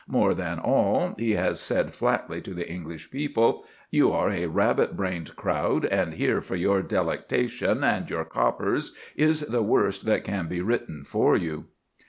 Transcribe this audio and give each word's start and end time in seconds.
More 0.07 0.33
than 0.33 0.57
all, 0.57 1.13
he 1.19 1.33
has 1.33 1.59
said 1.59 1.93
flatly 1.93 2.41
to 2.41 2.55
the 2.55 2.67
English 2.67 3.11
people, 3.11 3.65
"You 3.91 4.11
are 4.11 4.31
a 4.31 4.47
rabbit 4.47 4.97
brained 4.97 5.35
crowd, 5.35 5.85
and 5.85 6.15
here 6.15 6.41
for 6.41 6.55
your 6.55 6.81
delectation 6.81 7.83
and 7.83 8.09
your 8.09 8.25
coppers 8.25 8.95
is 9.15 9.41
the 9.41 9.61
worst 9.61 10.07
that 10.07 10.23
can 10.23 10.47
be 10.47 10.59
written 10.59 11.03
for 11.03 11.37
you." 11.37 11.65